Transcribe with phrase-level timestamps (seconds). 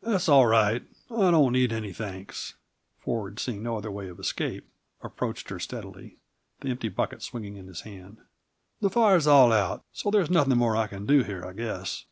[0.00, 2.54] "That's all right; I don't need any thanks."
[2.96, 4.66] Ford, seeing no other way of escape,
[5.02, 6.16] approached her steadily,
[6.60, 8.16] the empty bucket swinging in his hand.
[8.80, 12.06] "The fire's all out, so there's nothing more I can do here, I guess."